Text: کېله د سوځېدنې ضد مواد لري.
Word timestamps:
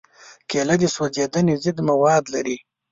کېله 0.49 0.75
د 0.81 0.83
سوځېدنې 0.95 1.55
ضد 1.63 1.77
مواد 1.89 2.23
لري. 2.33 2.57